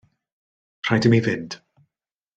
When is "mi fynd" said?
1.15-1.57